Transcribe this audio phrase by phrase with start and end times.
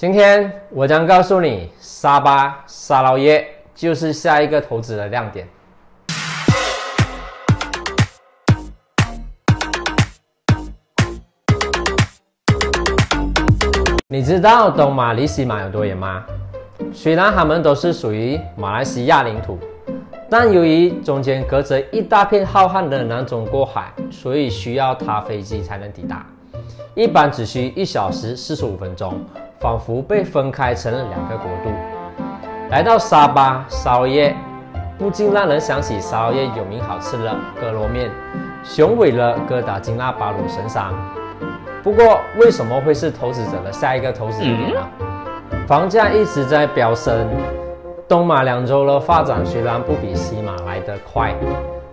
[0.00, 5.46] 今天我将告诉你，沙巴沙捞耶就是下一个投资的亮点。
[14.08, 16.24] 你知道东马离西马有多远吗？
[16.94, 19.58] 虽然它们都是属于马来西亚领土，
[20.30, 26.24] 但由于中间隔着一大片浩瀚的南中国海，所以需要搭飞机才能抵达。
[26.94, 29.22] 一般只需一小时四十五分钟，
[29.60, 31.70] 仿佛被分开成了两个国度。
[32.70, 34.34] 来到沙巴沙捞越，
[34.98, 38.10] 不禁让人想起沙捞越有名好吃的哥罗面、
[38.64, 40.86] 雄伟的哥打金纳巴鲁神山。
[41.82, 44.80] 不过，为什么会是投资者的下一个投资点呢？
[45.66, 47.28] 房价一直在飙升，
[48.08, 51.34] 东马两州的发展虽然不比西马来得快。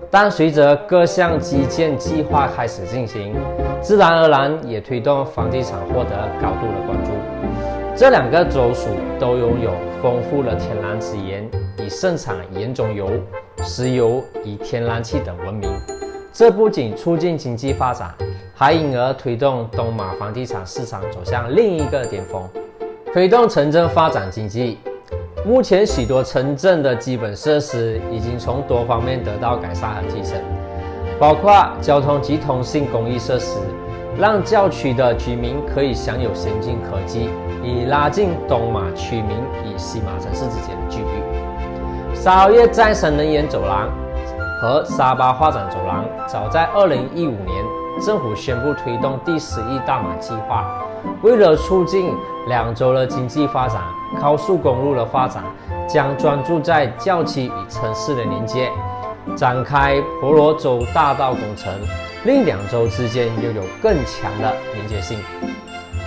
[0.10, 3.36] 但随着各项基建计划开始进行，
[3.82, 6.12] 自然而然也推动房地产获得
[6.42, 7.12] 高度的关注。
[7.96, 8.88] 这两个州属
[9.20, 9.72] 都拥有
[10.02, 13.10] 丰富的天然资源，以盛产盐种油、
[13.64, 15.70] 石油以天然气等闻名。
[16.32, 18.14] 这不仅促进经济发展，
[18.56, 22.48] 还因而推动东马房地产市场走向另一个巅峰，
[23.12, 24.78] 推动城镇发展经济。
[25.48, 30.38] 目前，许多城镇的基本设施已经从多方面得到改善和提升，
[31.18, 33.58] 包括交通及通信公益设施，
[34.20, 37.30] 让郊区的居民可以享有先进科技，
[37.64, 42.14] 以拉近东马区民与西马城市之间的距离。
[42.14, 43.90] 沙捞越再生能源走廊
[44.62, 47.64] 和沙巴发展走廊，早在2015年，
[48.00, 50.66] 政府宣布推动第十一大马计划。
[51.22, 52.14] 为了促进
[52.48, 53.82] 两州的经济发展，
[54.22, 55.44] 高速公路的发展
[55.88, 58.70] 将专注在郊区与城市的连接，
[59.36, 61.74] 展开婆罗洲大道工程，
[62.26, 65.18] 令两州之间拥有更强的连接性。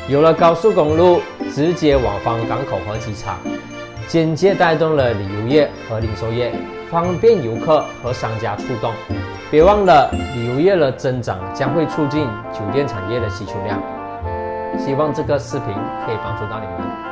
[0.09, 1.21] 有了高速公路
[1.53, 3.39] 直接往返港口和机场，
[4.07, 6.53] 间接带动了旅游业和零售业，
[6.91, 8.93] 方便游客和商家触动。
[9.51, 13.81] 别忘了，旅游业的增长将会促进酒店产业的需求量。
[14.77, 15.69] 希望这个视频
[16.05, 17.10] 可以帮助到你们。